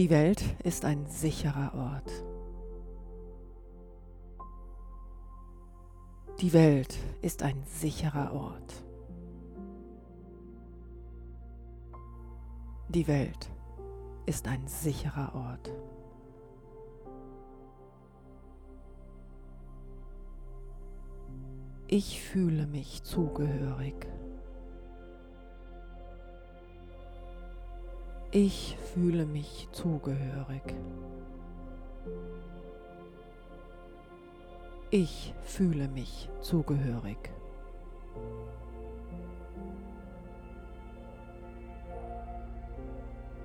[0.00, 2.10] Die Welt ist ein sicherer Ort.
[6.40, 8.82] Die Welt ist ein sicherer Ort.
[12.88, 13.50] Die Welt
[14.24, 15.70] ist ein sicherer Ort.
[21.88, 24.06] Ich fühle mich zugehörig.
[28.32, 30.62] Ich fühle mich zugehörig.
[34.92, 37.18] Ich fühle mich zugehörig.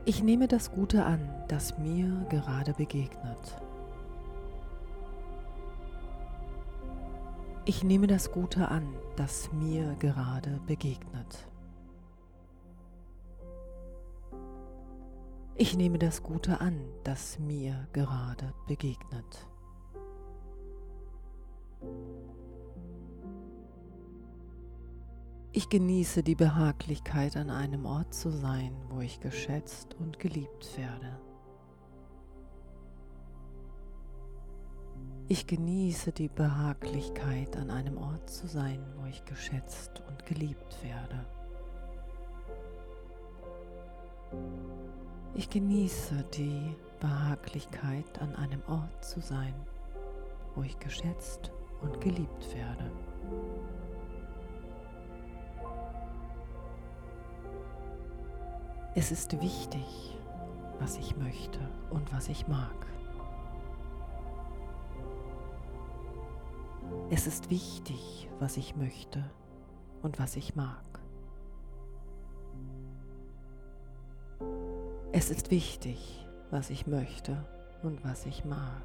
[0.05, 3.59] Ich nehme das Gute an, das mir gerade begegnet.
[7.65, 11.47] Ich nehme das Gute an, das mir gerade begegnet.
[15.57, 19.47] Ich nehme das Gute an, das mir gerade begegnet.
[25.53, 31.17] Ich genieße die Behaglichkeit, an einem Ort zu sein, wo ich geschätzt und geliebt werde.
[35.29, 41.25] Ich genieße die Behaglichkeit, an einem Ort zu sein, wo ich geschätzt und geliebt werde.
[45.37, 49.53] Ich genieße die Behaglichkeit, an einem Ort zu sein,
[50.55, 52.89] wo ich geschätzt und geliebt werde.
[58.95, 60.17] Es ist wichtig,
[60.79, 62.87] was ich möchte und was ich mag.
[67.09, 69.21] Es ist wichtig, was ich möchte
[70.01, 71.04] und was ich mag.
[75.17, 77.37] Es ist wichtig, was ich möchte
[77.83, 78.83] und was ich mag.